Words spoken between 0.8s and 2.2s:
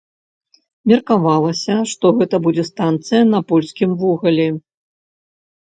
Меркавалася, што